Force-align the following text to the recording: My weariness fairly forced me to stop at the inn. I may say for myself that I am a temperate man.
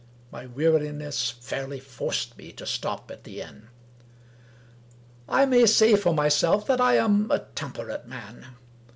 My 0.31 0.47
weariness 0.47 1.29
fairly 1.29 1.79
forced 1.79 2.35
me 2.35 2.51
to 2.53 2.65
stop 2.65 3.11
at 3.11 3.23
the 3.23 3.39
inn. 3.39 3.67
I 5.29 5.45
may 5.45 5.67
say 5.67 5.95
for 5.95 6.15
myself 6.15 6.65
that 6.65 6.81
I 6.81 6.95
am 6.95 7.29
a 7.29 7.37
temperate 7.53 8.07
man. 8.07 8.47